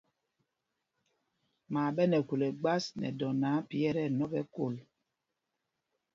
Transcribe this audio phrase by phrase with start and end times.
[1.73, 4.75] Maa ɓɛ nɛ khul ɛgbas nɛ dɔ náǎ, phī ɛ tí ɛnɔ ɓɛ kol.